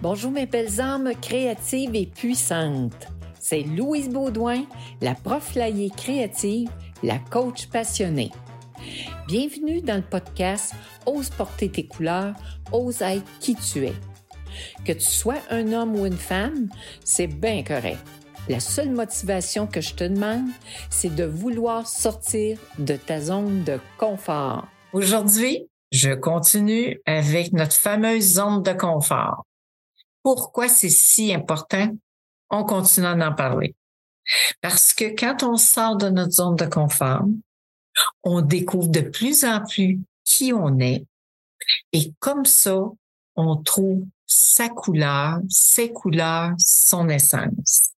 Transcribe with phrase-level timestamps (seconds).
[0.00, 3.08] Bonjour mes belles âmes créatives et puissantes.
[3.40, 4.62] C'est Louise Baudouin,
[5.00, 5.58] la prof
[5.96, 6.70] créative,
[7.02, 8.30] la coach passionnée.
[9.26, 10.72] Bienvenue dans le podcast
[11.04, 12.34] Ose porter tes couleurs,
[12.70, 13.94] ose être qui tu es.
[14.84, 16.68] Que tu sois un homme ou une femme,
[17.02, 17.98] c'est bien correct.
[18.48, 20.46] La seule motivation que je te demande,
[20.90, 24.68] c'est de vouloir sortir de ta zone de confort.
[24.92, 29.47] Aujourd'hui, je continue avec notre fameuse zone de confort
[30.34, 31.96] pourquoi c'est si important,
[32.50, 33.74] on continue d'en parler.
[34.60, 37.24] Parce que quand on sort de notre zone de confort,
[38.24, 41.06] on découvre de plus en plus qui on est
[41.94, 42.78] et comme ça,
[43.36, 47.92] on trouve sa couleur, ses couleurs, son essence.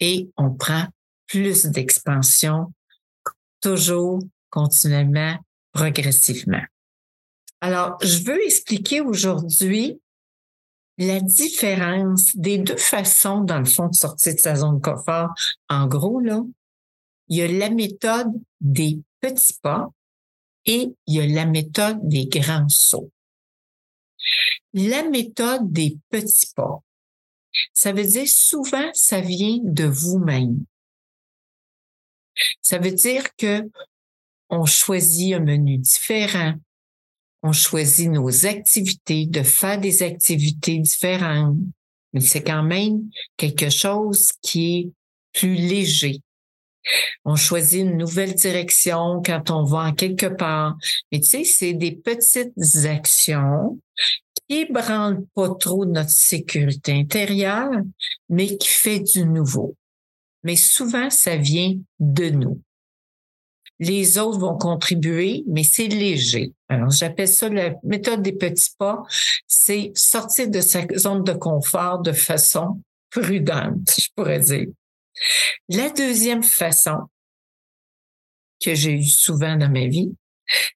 [0.00, 0.88] Et on prend
[1.28, 2.72] plus d'expansion,
[3.60, 4.18] toujours,
[4.50, 5.38] continuellement,
[5.70, 6.64] progressivement.
[7.60, 10.01] Alors, je veux expliquer aujourd'hui
[10.98, 15.30] la différence des deux façons, dans le fond, de sortir de sa zone de confort,
[15.68, 16.42] en gros, là,
[17.28, 19.88] il y a la méthode des petits pas
[20.66, 23.10] et il y a la méthode des grands sauts.
[24.74, 26.82] La méthode des petits pas,
[27.72, 30.64] ça veut dire souvent, ça vient de vous-même.
[32.60, 33.62] Ça veut dire que
[34.48, 36.54] on choisit un menu différent,
[37.42, 41.56] on choisit nos activités, de faire des activités différentes.
[42.12, 44.90] Mais c'est quand même quelque chose qui est
[45.32, 46.20] plus léger.
[47.24, 50.76] On choisit une nouvelle direction quand on va en quelque part.
[51.10, 52.52] Mais tu sais, c'est des petites
[52.84, 53.78] actions
[54.48, 57.70] qui branlent pas trop notre sécurité intérieure,
[58.28, 59.76] mais qui fait du nouveau.
[60.42, 62.60] Mais souvent, ça vient de nous.
[63.78, 66.52] Les autres vont contribuer, mais c'est léger.
[66.68, 69.02] Alors, j'appelle ça la méthode des petits pas.
[69.46, 74.68] C'est sortir de sa zone de confort de façon prudente, je pourrais dire.
[75.68, 76.98] La deuxième façon
[78.64, 80.14] que j'ai eu souvent dans ma vie,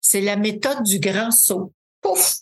[0.00, 1.72] c'est la méthode du grand saut.
[2.00, 2.36] Pouf!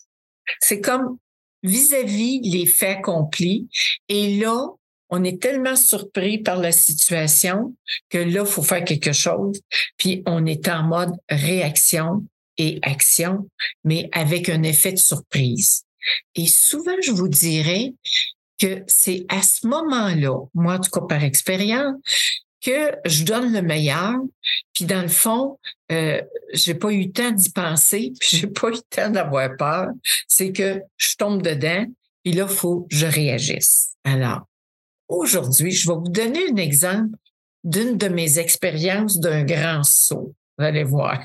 [0.59, 1.17] C'est comme
[1.63, 3.67] vis-à-vis -vis les faits accomplis.
[4.09, 4.67] Et là,
[5.15, 7.73] on est tellement surpris par la situation
[8.09, 9.61] que là, il faut faire quelque chose.
[9.97, 12.25] Puis on est en mode réaction
[12.57, 13.49] et action,
[13.85, 15.83] mais avec un effet de surprise.
[16.35, 17.93] Et souvent, je vous dirais
[18.59, 21.95] que c'est à ce moment-là, moi, en tout cas par expérience,
[22.61, 24.15] que je donne le meilleur.
[24.73, 25.59] Puis dans le fond,
[25.93, 26.21] euh,
[26.53, 29.87] j'ai pas eu le temps d'y penser, puis j'ai pas eu le temps d'avoir peur.
[30.27, 31.85] C'est que je tombe dedans,
[32.25, 33.93] et là, il faut que je réagisse.
[34.03, 34.47] Alors,
[35.07, 37.15] Aujourd'hui, je vais vous donner un exemple
[37.63, 40.33] d'une de mes expériences d'un grand saut.
[40.57, 41.23] Vous allez voir.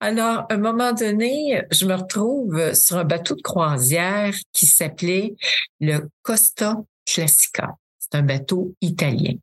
[0.00, 5.34] Alors, à un moment donné, je me retrouve sur un bateau de croisière qui s'appelait
[5.78, 7.76] le Costa Classica.
[7.98, 9.34] C'est un bateau italien.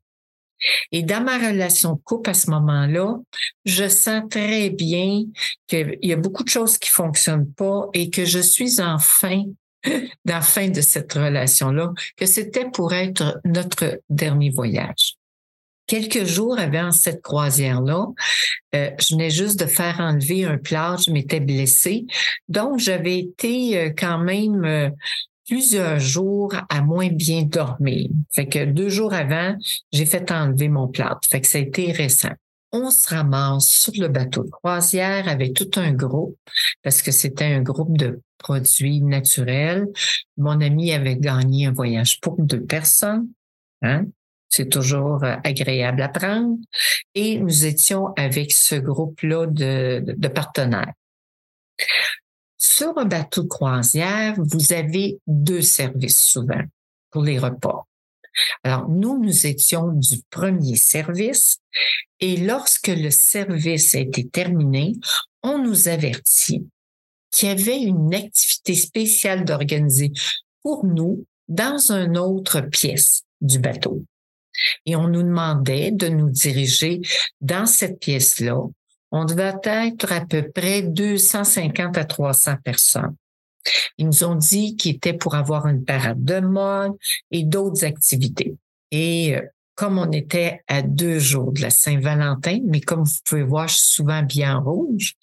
[0.90, 3.18] Et dans ma relation de couple à ce moment-là,
[3.64, 5.24] je sens très bien
[5.68, 9.44] qu'il y a beaucoup de choses qui fonctionnent pas et que je suis enfin
[10.24, 15.14] la fin de cette relation-là, que c'était pour être notre dernier voyage.
[15.86, 18.08] Quelques jours avant cette croisière-là,
[18.74, 22.04] euh, je venais juste de faire enlever un plat, je m'étais blessée.
[22.48, 24.90] Donc, j'avais été euh, quand même euh,
[25.48, 28.10] plusieurs jours à moins bien dormir.
[28.34, 29.56] Fait que deux jours avant,
[29.90, 31.18] j'ai fait enlever mon plat.
[31.30, 32.34] Fait que ça a été récent
[32.72, 36.38] on se ramasse sur le bateau de croisière avec tout un groupe,
[36.82, 39.86] parce que c'était un groupe de produits naturels.
[40.36, 43.28] Mon ami avait gagné un voyage pour deux personnes.
[43.82, 44.04] Hein?
[44.48, 46.56] C'est toujours euh, agréable à prendre.
[47.14, 50.92] Et nous étions avec ce groupe-là de, de partenaires.
[52.56, 56.62] Sur un bateau de croisière, vous avez deux services souvent
[57.10, 57.87] pour les repas.
[58.62, 61.58] Alors, nous, nous étions du premier service
[62.20, 64.94] et lorsque le service a été terminé,
[65.42, 66.66] on nous avertit
[67.30, 70.12] qu'il y avait une activité spéciale d'organiser
[70.62, 74.04] pour nous dans une autre pièce du bateau.
[74.86, 77.00] Et on nous demandait de nous diriger
[77.40, 78.58] dans cette pièce-là.
[79.10, 83.16] On devait être à peu près 250 à 300 personnes.
[83.98, 86.92] Ils nous ont dit qu'ils étaient pour avoir une parade de mode
[87.30, 88.56] et d'autres activités.
[88.90, 89.42] Et euh,
[89.74, 93.76] comme on était à deux jours de la Saint-Valentin, mais comme vous pouvez voir, je
[93.76, 95.14] suis souvent bien rouge,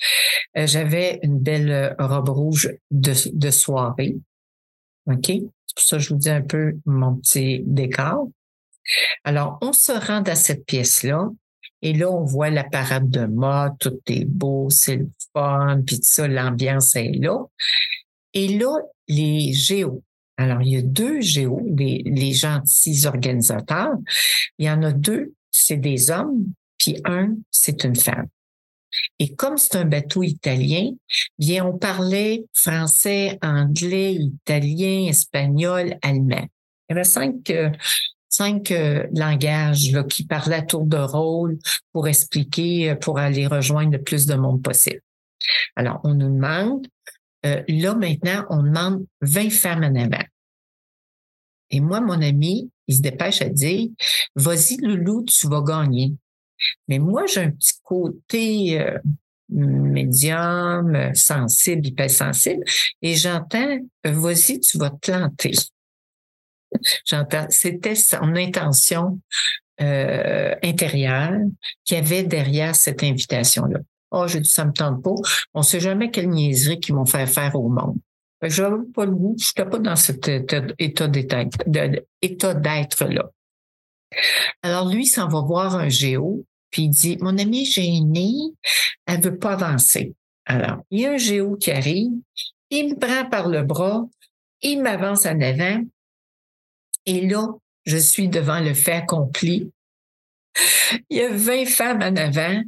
[0.58, 4.16] euh, j'avais une belle euh, robe rouge de, de soirée.
[5.08, 5.26] OK?
[5.26, 8.30] C'est pour ça que je vous dis un peu mon petit décor.
[9.24, 11.30] Alors, on se rend à cette pièce-là
[11.82, 15.98] et là, on voit la parade de mode, tout est beau, c'est le fun, puis
[15.98, 17.38] tout ça, l'ambiance est là.
[18.36, 18.78] Et là,
[19.08, 20.04] les géos,
[20.38, 23.96] Alors, il y a deux géos, les, gentils organisateurs.
[24.60, 26.46] Il y en a deux, c'est des hommes,
[26.78, 28.28] puis un, c'est une femme.
[29.20, 30.92] Et comme c'est un bateau italien,
[31.40, 36.48] bien, on parlait français, anglais, italien, espagnol, allemand.
[36.90, 37.70] Il y avait cinq, euh,
[38.30, 41.58] cinq euh, langages qui parlaient à tour de rôle
[41.94, 45.02] pour expliquer, euh, pour aller rejoindre le plus de monde possible.
[45.76, 46.88] Alors, on nous demande,
[47.68, 50.24] là maintenant, on demande 20 femmes en avant.
[51.70, 53.90] Et moi, mon ami, il se dépêche à dire,
[54.36, 56.14] vas-y, Loulou, tu vas gagner.
[56.88, 58.98] Mais moi, j'ai un petit côté euh,
[59.50, 62.64] médium, sensible, hypersensible,
[63.02, 65.54] et j'entends, vas-y, tu vas te planter.
[67.06, 69.20] J'entends, c'était son intention
[69.82, 71.40] euh, intérieure
[71.84, 73.80] qu'il y avait derrière cette invitation-là.
[74.12, 75.16] Oh, je dis, ça me tente pas.
[75.54, 77.98] On sait jamais quelle niaiserie qu'ils vont faire faire au monde.
[78.42, 81.08] Je n'avais pas le goût, je n'étais pas dans cet état
[82.54, 83.32] d'être-là.
[84.62, 88.36] Alors, lui, s'en va voir un géo, puis il dit, mon amie gênée,
[89.08, 90.14] elle veut pas avancer.
[90.46, 92.12] Alors, il y a un géo qui arrive,
[92.70, 94.04] il me prend par le bras,
[94.62, 95.82] il m'avance en avant,
[97.08, 97.48] et là,
[97.86, 99.72] je suis devant le fait accompli.
[101.10, 102.62] Il y a 20 femmes en avant,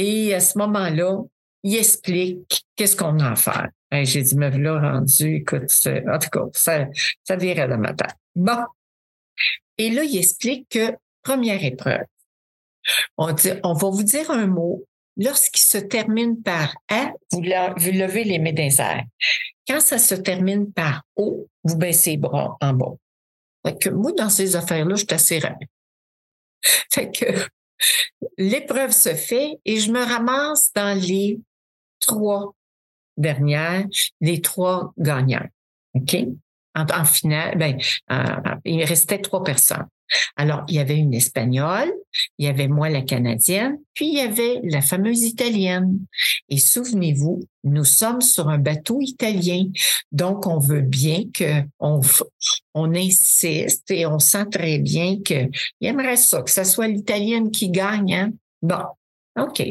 [0.00, 1.18] et à ce moment-là,
[1.62, 3.68] il explique qu'est-ce qu'on a à faire.
[3.92, 6.86] J'ai dit, me voilà rendu, écoute, en tout cas, ça,
[7.22, 8.16] ça virait de ma tête.
[8.34, 8.64] Bon,
[9.76, 12.04] et là, il explique que première épreuve,
[13.18, 14.84] on, dit, on va vous dire un mot.
[15.18, 19.04] Lorsqu'il se termine par A, vous, levez les mains des airs.
[19.68, 22.94] Quand ça se termine par O, vous baissez les bras en bas.
[23.66, 25.68] Fait que moi, dans ces affaires-là, je suis assez rapide.
[26.90, 27.26] Fait que
[28.38, 31.40] l'épreuve se fait et je me ramasse dans les
[32.00, 32.54] trois
[33.16, 33.86] dernières,
[34.20, 35.48] les trois gagnants.
[35.94, 36.16] OK?
[36.74, 37.78] en, finale, ben,
[38.12, 39.86] euh, il restait trois personnes.
[40.36, 41.92] Alors, il y avait une Espagnole,
[42.38, 45.98] il y avait moi la Canadienne, puis il y avait la fameuse Italienne.
[46.48, 49.66] Et souvenez-vous, nous sommes sur un bateau italien,
[50.12, 52.00] donc on veut bien que on,
[52.74, 55.48] on insiste et on sent très bien que
[55.80, 58.14] il aimerait ça, que ce soit l'Italienne qui gagne.
[58.14, 58.32] Hein?
[58.62, 58.82] Bon,
[59.38, 59.62] OK.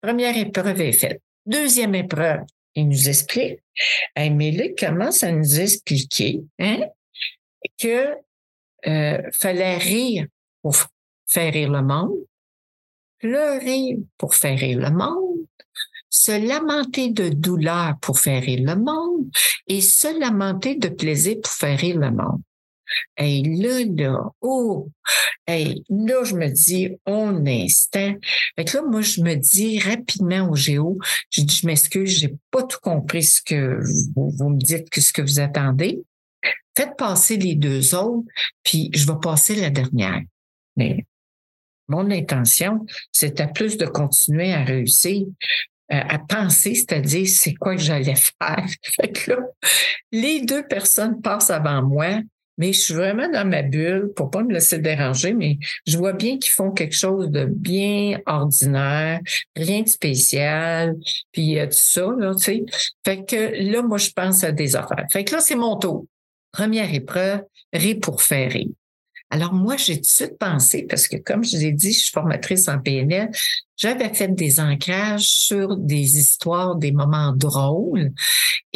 [0.00, 1.20] Première épreuve est faite.
[1.44, 2.40] Deuxième épreuve,
[2.74, 3.60] il nous explique.
[4.16, 6.80] mais là, il commence à nous expliquer hein,
[7.78, 8.14] que
[8.86, 10.26] euh, fallait rire
[10.62, 10.76] pour
[11.26, 12.16] faire rire le monde,
[13.18, 15.46] pleurer pour faire rire le monde,
[16.10, 19.28] se lamenter de douleur pour faire rire le monde
[19.66, 22.42] et se lamenter de plaisir pour faire rire le monde.
[23.18, 24.90] Et là, là, oh,
[25.46, 28.14] hey, là, je me dis, un instant.
[28.56, 30.98] Fait que là, moi, je me dis rapidement au géo,
[31.30, 33.80] je dis, je m'excuse, j'ai pas tout compris ce que
[34.14, 36.02] vous, vous me dites, que ce que vous attendez.
[36.76, 38.26] Faites passer les deux autres,
[38.62, 40.20] puis je vais passer la dernière.
[40.76, 41.04] Mais
[41.88, 45.26] mon intention, c'était plus de continuer à réussir,
[45.92, 48.66] euh, à penser, c'est-à-dire c'est quoi que j'allais faire.
[50.12, 52.20] Les deux personnes passent avant moi,
[52.58, 56.14] mais je suis vraiment dans ma bulle pour pas me laisser déranger, mais je vois
[56.14, 59.20] bien qu'ils font quelque chose de bien ordinaire,
[59.54, 60.96] rien de spécial,
[61.32, 62.64] puis tout ça, là, tu sais.
[63.04, 65.06] Fait que là, moi, je pense à des affaires.
[65.12, 66.06] Fait que là, c'est mon tour.
[66.56, 68.50] Première épreuve, rire pour faire.
[69.28, 71.98] Alors moi, j'ai tout de suite pensé, parce que comme je vous ai dit, je
[71.98, 73.30] suis formatrice en PNL,
[73.76, 78.10] j'avais fait des ancrages sur des histoires, des moments drôles.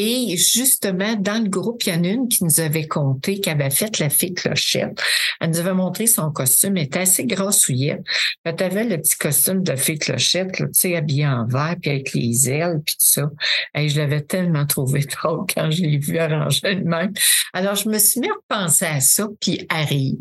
[0.02, 3.50] Et justement, dans le groupe, il y en a une qui nous avait conté, qui
[3.50, 4.98] avait fait la fée clochette.
[5.38, 8.00] Elle nous avait montré son costume, elle était assez grassouillette.
[8.44, 12.14] Elle avait le petit costume de fée clochette, tu sais, habillé en vert, puis avec
[12.14, 13.30] les ailes, puis tout ça.
[13.74, 17.12] Et je l'avais tellement trouvé drôle quand je l'ai vu arranger le même.
[17.52, 20.16] Alors, je me suis mis à penser à ça, puis arrive.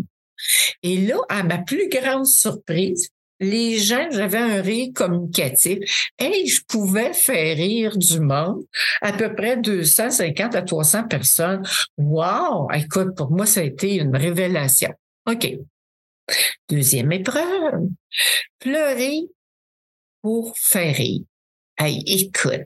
[0.83, 6.11] Et là, à ma plus grande surprise, les gens, j'avais un rire communicatif.
[6.19, 8.65] Et je pouvais faire rire du monde,
[9.01, 11.63] à peu près 250 à 300 personnes.
[11.97, 12.69] Wow!
[12.73, 14.93] Écoute, pour moi, ça a été une révélation.
[15.25, 15.47] OK.
[16.69, 17.87] Deuxième épreuve.
[18.59, 19.21] Pleurer
[20.21, 21.21] pour faire rire.
[21.77, 22.65] Hey, écoute,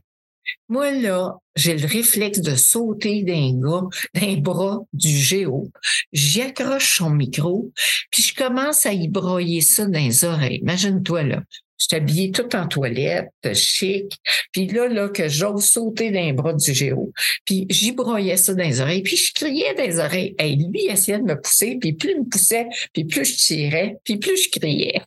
[0.70, 3.84] moi, là, j'ai le réflexe de sauter d'un gars,
[4.14, 5.70] d'un bras du géo.
[6.12, 7.72] J'y accroche son micro,
[8.12, 10.60] puis je commence à y broyer ça dans les oreilles.
[10.62, 11.44] Imagine-toi, là.
[11.78, 14.18] Je suis habillée tout en toilette, chic.
[14.54, 17.12] Puis là, là, que j'ose sauter d'un bras du géo.
[17.46, 19.02] Puis j'y broyais ça dans les oreilles.
[19.02, 20.34] Puis je criais dans les oreilles.
[20.40, 21.78] Et lui, il essayait de me pousser.
[21.82, 25.02] Puis plus il me poussait, puis plus je tirais, puis plus je criais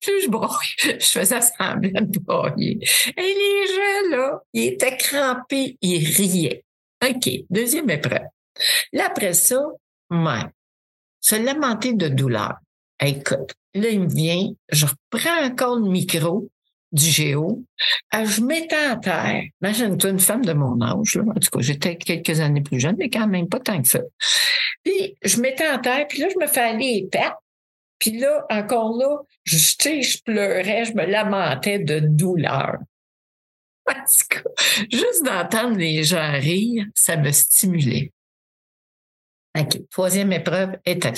[0.00, 2.78] plus je broye, je faisais semblant de broyer.
[3.16, 6.64] Et les gens, là, ils étaient crampés, ils riaient.
[7.04, 8.26] OK, deuxième épreuve.
[8.92, 9.62] Là, après ça,
[10.10, 10.44] ouais,
[11.20, 12.54] se lamenter de douleur.
[13.00, 16.48] Écoute, là, il me vient, je reprends encore le micro
[16.92, 17.62] du géo,
[18.14, 19.42] euh, je m'étais à terre.
[19.60, 21.24] Imagine-toi une femme de mon âge, là.
[21.28, 24.00] En tout cas, j'étais quelques années plus jeune, mais quand même pas tant que ça.
[24.82, 27.08] Puis, je m'étais à terre, puis là, je me fais aller et
[27.98, 32.76] Puis là, encore là, je, je pleurais, je me lamentais de douleur.
[33.84, 34.38] Parce que
[34.90, 38.12] juste d'entendre les gens rire, ça me stimulait.
[39.58, 39.88] OK.
[39.90, 41.12] Troisième épreuve est à.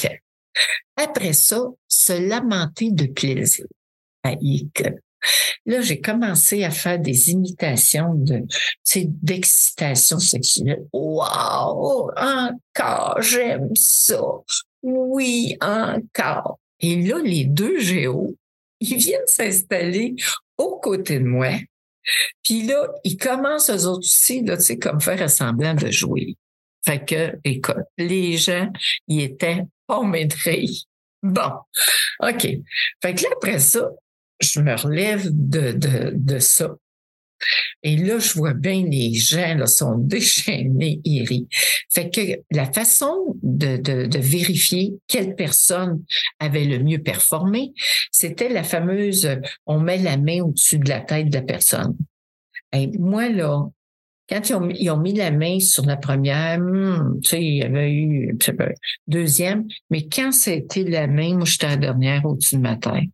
[0.97, 3.65] Après ça, se lamenter de plaisir.
[5.67, 8.45] Là, j'ai commencé à faire des imitations de,
[8.95, 10.87] d'excitation sexuelle.
[10.93, 12.11] Wow!
[12.17, 14.21] Encore, j'aime ça.
[14.83, 16.59] Oui, encore.
[16.81, 18.37] Et là, les deux géos,
[18.81, 20.15] ils viennent s'installer
[20.57, 21.53] aux côtés de moi.
[22.43, 26.37] Puis là, ils commencent eux autres aussi, là, tu sais, comme faire semblant de jouer.
[26.87, 28.71] Fait que, écoute, les gens,
[29.09, 30.85] ils étaient pas maîtrisés.
[31.23, 31.51] Bon,
[32.21, 32.47] OK.
[33.03, 33.91] Fait que là, après ça,
[34.41, 36.77] je me relève de, de, de ça.
[37.83, 41.47] Et là, je vois bien les gens là, sont déchaînés, ils
[41.93, 46.03] Fait que la façon de, vérifier quelle personne
[46.39, 47.73] avait le mieux performé,
[48.11, 49.29] c'était la fameuse
[49.67, 51.97] on met la main au-dessus de la tête de la personne.
[52.73, 53.67] Et moi, là,
[54.29, 57.93] quand ils ont, mis la main sur la première, hmm, tu sais, il y avait
[57.93, 58.37] eu
[59.07, 63.11] deuxième, mais quand c'était la main, moi j'étais la dernière au-dessus de ma tête.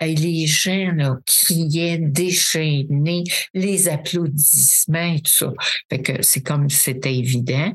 [0.00, 5.52] Et les gens là, criaient, déchaînés, les applaudissements et tout ça.
[5.88, 7.72] Fait que c'est comme c'était évident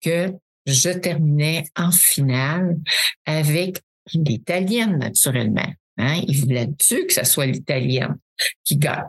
[0.00, 0.32] que
[0.66, 2.76] je terminais en finale
[3.26, 3.78] avec
[4.14, 5.72] l'italienne, naturellement.
[5.98, 6.20] Hein?
[6.28, 8.16] Il voulait-tu que ce soit l'italienne
[8.64, 9.08] qui gagne?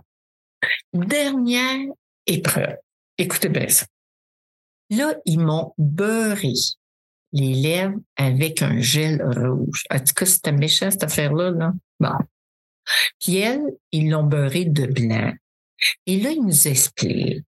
[0.94, 1.88] Dernière
[2.26, 2.78] épreuve.
[3.18, 3.86] Écoutez bien ça.
[4.90, 6.54] Là, ils m'ont beurré
[7.32, 9.84] les lèvres avec un gel rouge.
[9.90, 11.74] En tout cas, c'était méchant, cette affaire-là, là.
[12.00, 12.18] Bon.
[13.20, 15.34] Puis elle, ils l'ont beurré de blanc.
[16.06, 17.44] Et là, ils nous expliquent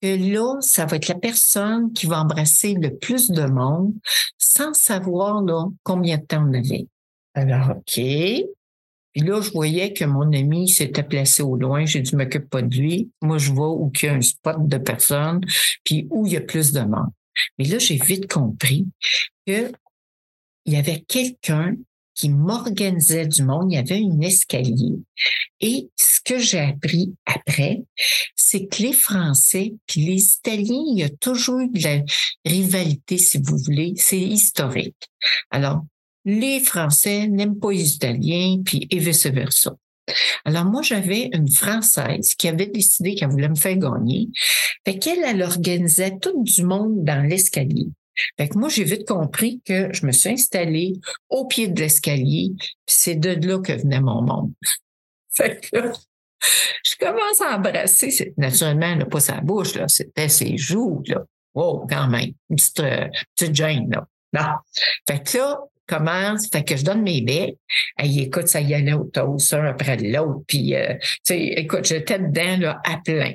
[0.00, 3.92] que là, ça va être la personne qui va embrasser le plus de monde
[4.38, 5.42] sans savoir
[5.82, 6.86] combien de temps on avait.
[7.34, 8.00] Alors, OK.
[9.12, 11.84] Puis là, je voyais que mon ami s'était placé au loin.
[11.84, 13.10] J'ai dit, m'occupe pas de lui.
[13.22, 15.40] Moi, je vois où il y a un spot de personnes,
[15.84, 17.10] puis où il y a plus de monde.
[17.58, 18.86] Mais là, j'ai vite compris
[19.46, 19.72] que
[20.66, 21.74] il y avait quelqu'un
[22.14, 23.72] qui m'organisait du monde.
[23.72, 24.98] Il y avait un escalier.
[25.60, 27.82] Et ce que j'ai appris après,
[28.36, 32.02] c'est que les Français puis les Italiens, il y a toujours eu de la
[32.44, 33.94] rivalité, si vous voulez.
[33.96, 35.10] C'est historique.
[35.50, 35.84] Alors,
[36.24, 39.74] les Français n'aiment pas les Italiens, puis et vice-versa.
[40.44, 44.28] Alors moi, j'avais une Française qui avait décidé qu'elle voulait me faire gagner.
[44.84, 47.88] Fait qu'elle, elle organisait tout du monde dans l'escalier.
[48.38, 50.94] Fait que moi, j'ai vite compris que je me suis installée
[51.28, 54.52] au pied de l'escalier, puis c'est de là que venait mon monde.
[55.32, 55.92] Fait que
[56.84, 58.34] je commence à embrasser.
[58.36, 59.88] Naturellement, elle n'a pas sa bouche, là.
[59.88, 61.24] C'était ses joues, là.
[61.54, 62.32] Quand même.
[62.48, 63.08] Une petite, euh,
[63.52, 64.06] gêne, là.
[64.32, 64.54] Non.
[65.08, 65.60] Fait que là,
[65.90, 67.56] commence, fait que je donne mes baies.
[67.96, 70.42] Elle écoute, ça y allait au toast, un après l'autre.
[70.46, 73.32] Puis, euh, tu sais, écoute, j'étais dedans là, à plein.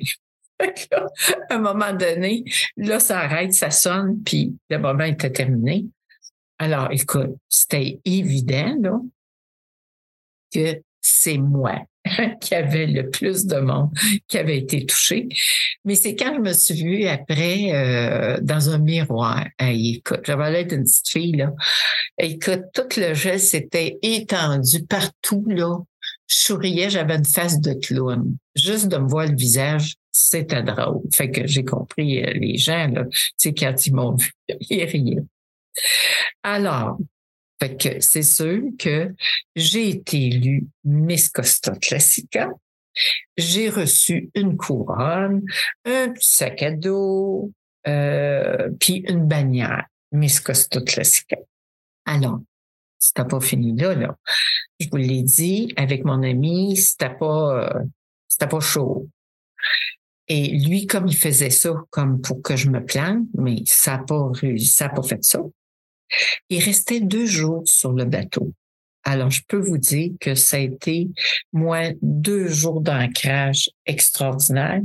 [0.59, 2.43] à un moment donné,
[2.77, 5.85] là, ça arrête, ça sonne, puis le moment était terminé.
[6.57, 8.99] Alors, écoute, c'était évident là,
[10.53, 11.81] que c'est moi
[12.41, 13.89] qui avait le plus de monde
[14.27, 15.27] qui avait été touché.
[15.83, 19.45] Mais c'est quand je me suis vue après euh, dans un miroir.
[19.59, 21.51] écoute, j'avais l'air d'une petite fille, là.
[22.17, 25.77] Écoute, tout le geste s'était étendu partout, là.
[26.27, 28.37] Je souriais, j'avais une face de clown.
[28.55, 31.01] Juste de me voir le visage, c'était drôle.
[31.13, 33.05] Fait que j'ai compris euh, les gens, là,
[33.37, 34.31] sais, quand ils m'ont vu,
[34.69, 35.23] ils riaient.
[36.43, 36.97] Alors,
[37.59, 39.13] fait que c'est sûr que
[39.55, 42.49] j'ai été élue Miss Costa Classica.
[43.37, 45.43] J'ai reçu une couronne,
[45.85, 47.51] un sac à dos,
[47.87, 51.37] euh, puis une bannière Miss Costa Classica.
[52.05, 52.39] Alors,
[52.97, 54.17] c'était pas fini là, là.
[54.79, 57.83] Je vous l'ai dit, avec mon ami, c'était pas, euh,
[58.27, 59.07] c'était pas chaud.
[60.27, 64.03] Et lui, comme il faisait ça, comme pour que je me plante, mais ça n'a
[64.03, 65.39] pas réussi, ça n'a pas fait ça.
[66.49, 68.53] Il restait deux jours sur le bateau.
[69.03, 71.09] Alors, je peux vous dire que ça a été,
[71.53, 74.81] moi, deux jours d'ancrage extraordinaire,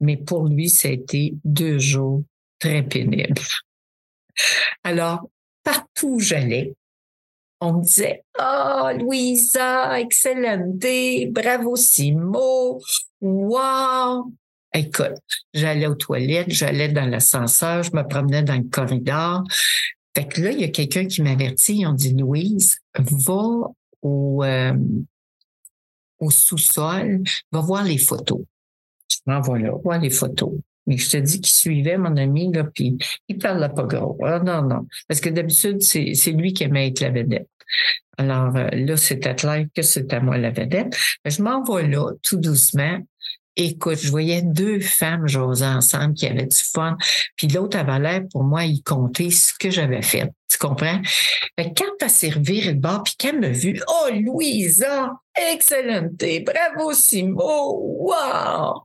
[0.00, 2.22] mais pour lui, ça a été deux jours
[2.60, 3.42] très pénibles.
[4.84, 5.28] Alors,
[5.64, 6.74] partout où j'allais,
[7.60, 10.86] on me disait, oh, Louisa, excellente,
[11.32, 12.80] bravo Simo,
[13.20, 14.30] wow.
[14.74, 15.14] Écoute,
[15.54, 19.42] j'allais aux toilettes, j'allais dans l'ascenseur, je me promenais dans le corridor.
[20.16, 23.68] Fait que là, il y a quelqu'un qui m'avertit, on dit Louise, va
[24.00, 24.72] au, euh,
[26.18, 28.40] au sous-sol, va voir les photos.
[29.10, 30.54] Je m'en vais là, voir les photos.
[30.86, 32.96] Mais je te dis qu'il suivait mon ami, là, puis
[33.28, 34.16] il parlait pas gros.
[34.24, 34.86] Ah, non, non.
[35.06, 37.50] Parce que d'habitude, c'est, lui qui aimait être la vedette.
[38.16, 40.96] Alors euh, là, c'était clair que c'était moi la vedette.
[41.26, 43.00] Je m'en vais là, tout doucement.
[43.56, 46.96] Écoute, je voyais deux femmes jouer ensemble qui avaient du fun.
[47.36, 50.30] Puis l'autre avait l'air, pour moi, il comptait ce que j'avais fait.
[50.50, 51.00] Tu comprends?
[51.58, 55.10] Quand t'as servi le bord, puis qu'elle m'a vu, oh, Louisa,
[55.52, 58.82] excellente, bravo, Simo, wow!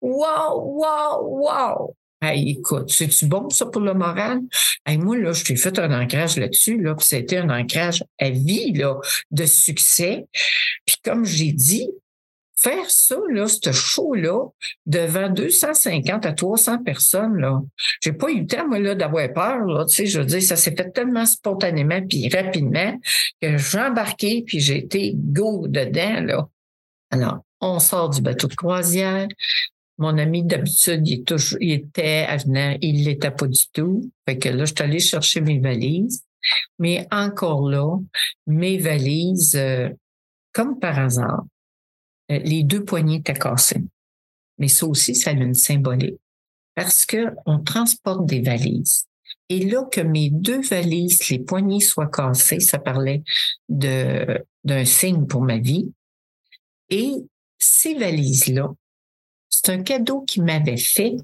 [0.00, 1.96] Wow, wow, wow!
[2.20, 4.38] Hey, écoute, c'est-tu bon ça pour le moral?
[4.86, 8.30] Hey, moi, là, je t'ai fait un ancrage là-dessus, là, puis c'était un ancrage à
[8.30, 8.94] vie, là,
[9.32, 10.26] de succès.
[10.86, 11.88] Puis comme j'ai dit,
[12.62, 14.46] faire ça, là, ce show-là,
[14.86, 17.60] devant 250 à 300 personnes, là,
[18.00, 20.42] j'ai pas eu le temps, moi, là, d'avoir peur, là, tu sais, je veux dire,
[20.42, 22.98] ça s'est fait tellement spontanément puis rapidement
[23.40, 26.48] que j'ai embarqué puis j'ai été go dedans, là.
[27.10, 29.28] Alors, on sort du bateau de croisière.
[29.98, 31.24] Mon ami, d'habitude, il,
[31.60, 34.10] il était avenant, il l'était pas du tout.
[34.26, 36.24] Fait que là, je suis allée chercher mes valises.
[36.78, 37.98] Mais encore là,
[38.46, 39.90] mes valises, euh,
[40.52, 41.44] comme par hasard,
[42.28, 43.84] les deux poignées étaient cassées.
[44.58, 46.20] Mais ça aussi, ça a une symbolique.
[46.74, 49.06] Parce que on transporte des valises.
[49.48, 53.22] Et là, que mes deux valises, les poignées soient cassées, ça parlait
[53.68, 55.92] de, d'un signe pour ma vie.
[56.88, 57.12] Et
[57.58, 58.70] ces valises-là,
[59.48, 61.16] c'est un cadeau qu'il m'avait fait,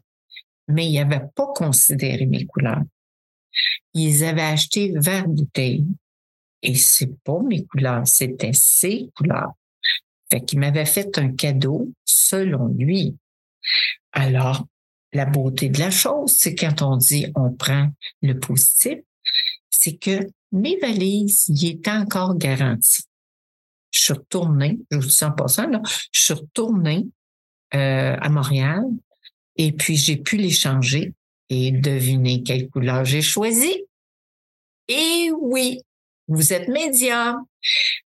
[0.67, 2.83] mais il n'avait pas considéré mes couleurs.
[3.95, 5.87] Ils avaient acheté vert bouteille.
[6.62, 9.52] Et c'est pas mes couleurs, c'était ses couleurs.
[10.31, 13.17] Fait qu'il m'avait fait un cadeau selon lui.
[14.13, 14.67] Alors,
[15.13, 17.91] la beauté de la chose, c'est quand on dit on prend
[18.23, 18.99] le positif,
[19.71, 23.05] c'est que mes valises, y étaient encore garanties.
[23.91, 25.81] Je suis retournée, je vous dis en passant, là,
[26.12, 27.07] je suis retournée
[27.75, 28.85] euh, à Montréal
[29.57, 31.12] et puis j'ai pu les changer
[31.49, 33.85] et deviner quelle couleur j'ai choisi.
[34.88, 35.81] Et oui,
[36.29, 37.45] vous êtes médium.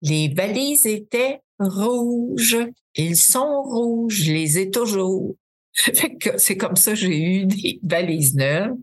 [0.02, 2.58] Les valises étaient rouges.
[2.96, 4.24] Ils sont rouges.
[4.24, 5.36] Je les ai toujours.
[6.38, 8.76] c'est comme ça j'ai eu des valises neuves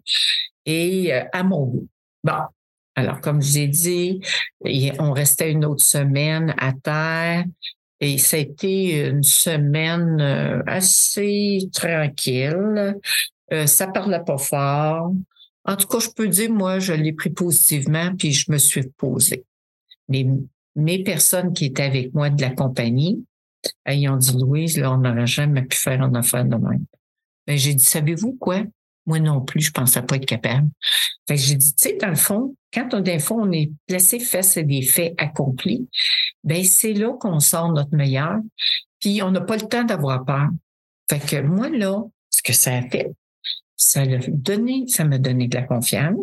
[0.64, 1.88] et euh, à mon goût.
[2.24, 2.42] Bon.
[2.98, 4.20] Alors, comme je l'ai dit,
[4.98, 7.44] on restait une autre semaine à terre
[8.00, 12.96] et ça a été une semaine euh, assez tranquille.
[13.52, 15.12] Euh, ça parlait pas fort.
[15.64, 18.88] En tout cas, je peux dire, moi, je l'ai pris positivement, puis je me suis
[18.96, 19.44] posée.
[20.76, 23.24] Mes personnes qui étaient avec moi de la compagnie,
[23.88, 26.84] ils ont dit, Louise, là, on n'aurait jamais pu faire un affaire de même.
[27.46, 28.62] Ben, j'ai dit, savez-vous quoi?
[29.06, 30.68] Moi non plus, je pensais pas être capable.
[31.28, 34.56] Fait j'ai dit, tu sais, dans le fond, quand on, dans on est placé face
[34.56, 35.88] à des faits accomplis,
[36.42, 38.38] ben c'est là qu'on sort notre meilleur.
[39.00, 40.48] Puis on n'a pas le temps d'avoir peur.
[41.08, 43.12] Fait que moi, là, ce que ça a fait,
[43.76, 46.18] ça l'a donné, ça m'a donné de la confiance.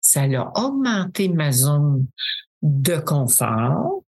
[0.00, 2.06] Ça a augmenté ma zone
[2.62, 4.02] de confort.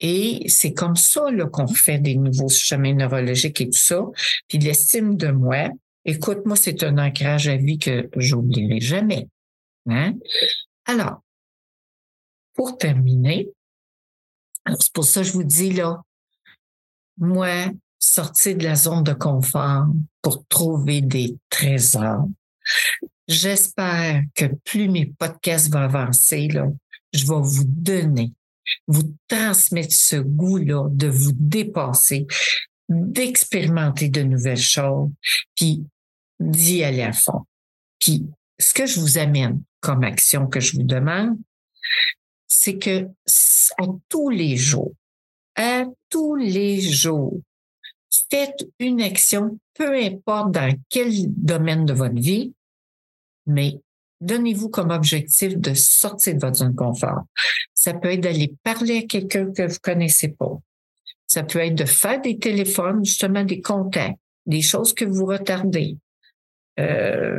[0.00, 4.04] Et c'est comme ça qu'on fait des nouveaux chemins neurologiques et tout ça.
[4.48, 5.70] Puis l'estime de moi,
[6.04, 9.28] écoute, moi, c'est un ancrage à vie que j'oublierai jamais.
[9.88, 10.14] Hein?
[10.84, 11.22] Alors,
[12.54, 13.48] pour terminer,
[14.78, 16.02] c'est pour ça que je vous dis là,
[17.16, 19.86] moi, sortir de la zone de confort
[20.22, 22.28] pour trouver des trésors.
[23.28, 26.66] J'espère que plus mes podcasts vont avancer, là,
[27.12, 28.32] je vais vous donner,
[28.86, 32.26] vous transmettre ce goût-là de vous dépasser,
[32.88, 35.10] d'expérimenter de nouvelles choses,
[35.54, 35.84] puis
[36.40, 37.44] d'y aller à fond.
[37.98, 38.26] Puis,
[38.58, 41.36] ce que je vous amène comme action que je vous demande,
[42.46, 43.08] c'est que
[43.78, 44.94] à tous les jours,
[45.54, 47.40] à tous les jours,
[48.30, 52.54] faites une action, peu importe dans quel domaine de votre vie,
[53.48, 53.80] mais
[54.20, 57.24] donnez-vous comme objectif de sortir de votre zone de confort.
[57.74, 60.58] Ça peut être d'aller parler à quelqu'un que vous connaissez pas.
[61.26, 65.96] Ça peut être de faire des téléphones, justement des contacts, des choses que vous retardez,
[66.78, 67.38] euh,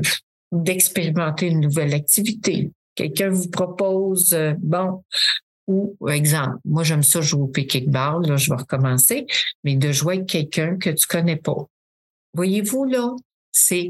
[0.51, 2.71] d'expérimenter une nouvelle activité.
[2.95, 5.03] Quelqu'un vous propose, euh, bon,
[5.67, 9.27] ou exemple, moi j'aime ça jouer au kickball, là je vais recommencer,
[9.63, 11.67] mais de jouer avec quelqu'un que tu connais pas.
[12.33, 13.15] Voyez-vous là,
[13.51, 13.89] c'est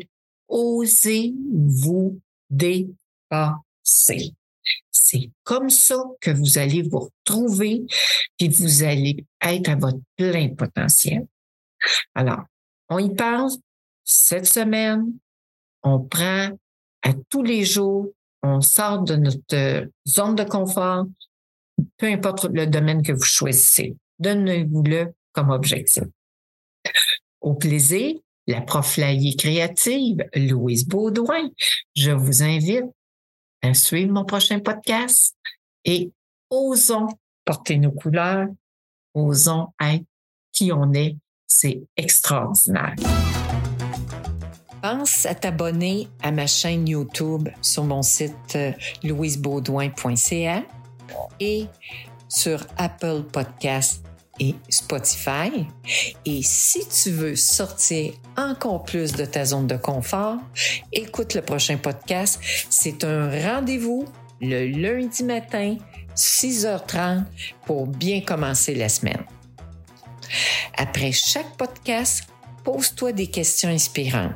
[0.49, 4.33] oser vous dépasser.
[4.91, 7.83] C'est comme ça que vous allez vous retrouver,
[8.37, 11.25] puis vous allez être à votre plein potentiel.
[12.13, 12.43] Alors,
[12.89, 13.57] on y pense,
[14.03, 15.13] cette semaine,
[15.83, 16.49] on prend
[17.01, 18.11] à tous les jours,
[18.43, 21.05] on sort de notre zone de confort,
[21.97, 23.95] peu importe le domaine que vous choisissez.
[24.19, 26.03] Donnez-vous-le comme objectif.
[27.41, 28.15] Au plaisir,
[28.49, 28.99] la prof
[29.37, 31.49] créative, Louise Baudouin.
[31.95, 32.85] Je vous invite
[33.61, 35.35] à suivre mon prochain podcast
[35.85, 36.11] et
[36.49, 37.09] osons
[37.45, 38.47] porter nos couleurs,
[39.13, 40.03] osons être
[40.51, 41.15] qui on est.
[41.45, 42.95] C'est extraordinaire.
[44.81, 48.71] Pense à t'abonner à ma chaîne YouTube sur mon site euh,
[49.03, 50.63] louisebaudouin.ca
[51.39, 51.67] et
[52.27, 54.08] sur Apple Podcasts
[54.39, 55.67] et Spotify.
[56.25, 60.37] Et si tu veux sortir encore plus de ta zone de confort,
[60.91, 62.39] écoute le prochain podcast.
[62.69, 64.05] C'est un rendez-vous
[64.41, 65.77] le lundi matin,
[66.15, 67.25] 6h30,
[67.65, 69.23] pour bien commencer la semaine.
[70.77, 72.23] Après chaque podcast,
[72.63, 74.35] pose-toi des questions inspirantes.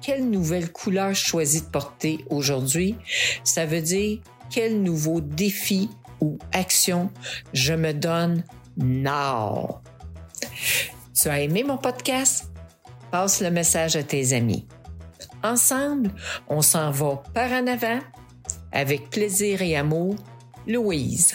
[0.00, 2.96] Quelle nouvelle couleur choisis de porter aujourd'hui?
[3.44, 4.18] Ça veut dire
[4.50, 5.88] quel nouveau défi
[6.20, 7.10] ou action
[7.52, 8.44] je me donne
[8.76, 9.80] now.
[11.14, 12.50] Tu as aimé mon podcast?
[13.10, 14.66] Passe le message à tes amis.
[15.42, 16.10] Ensemble,
[16.48, 17.98] on s'en va par en avant
[18.72, 20.16] avec plaisir et amour.
[20.66, 21.34] Louise.